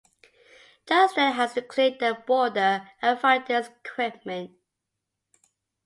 Jones 0.89 1.13
then 1.13 1.33
has 1.33 1.53
to 1.53 1.61
clear 1.61 1.91
the 1.91 2.23
border 2.25 2.89
and 3.03 3.19
find 3.19 3.47
his 3.47 3.67
equipment. 3.67 4.49